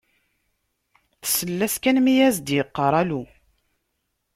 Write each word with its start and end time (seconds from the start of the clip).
Tsell-as 1.21 1.75
kan 1.83 1.97
mi 2.01 2.13
d 2.17 2.19
as-d-yeqqar 2.27 2.93
alu. 3.01 3.23